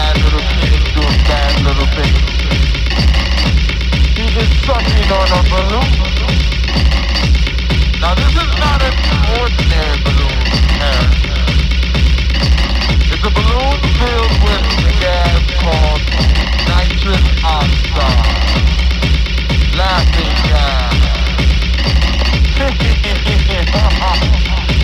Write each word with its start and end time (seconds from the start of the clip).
bad 0.00 0.16
little 0.24 0.40
bad 1.28 1.52
little 1.66 1.88
things. 1.96 2.24
He 4.16 4.26
is 4.42 4.50
sucking 4.64 5.10
on 5.18 5.28
a 5.38 5.42
balloon. 5.52 5.92
Now 8.00 8.12
this 8.20 8.34
is 8.44 8.52
not 8.64 8.80
an 8.88 8.94
ordinary 9.40 9.98
balloon, 10.06 10.44
It's 13.12 13.24
a 13.30 13.32
balloon 13.38 13.78
filled 14.00 14.36
with 14.44 14.66
gas 15.04 15.44
called 15.64 16.02
nitrous 16.70 17.26
oxide. 17.44 18.38
Laughing 19.80 20.32
gas. 20.48 21.00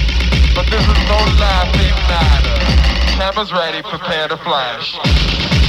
this 0.70 0.82
is 0.82 0.98
no 1.08 1.18
laughing 1.38 1.94
matter. 2.08 2.56
Cameras 3.16 3.52
ready, 3.52 3.82
prepare 3.82 4.28
to 4.28 4.36
flash. 4.36 5.65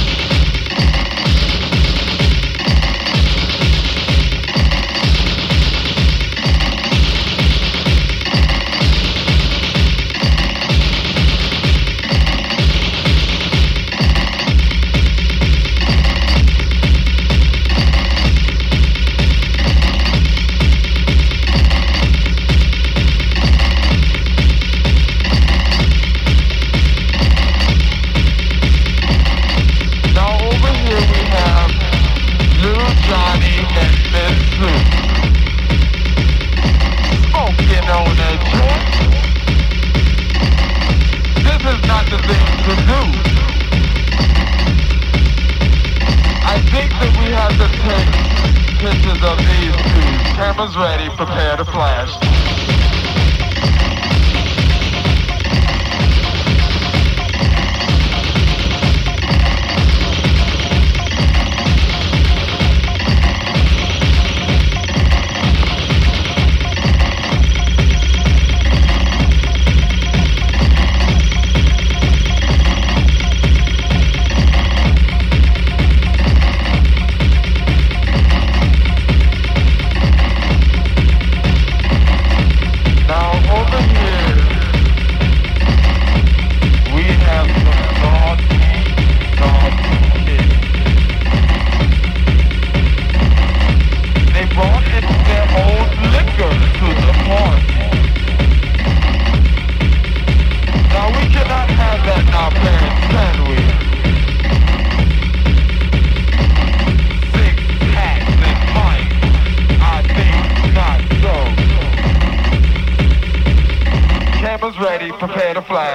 Bombers 50.58 50.76
ready, 50.76 51.08
prepare 51.10 51.56
to 51.56 51.64
flash. 51.64 52.27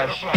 Flash. 0.10 0.33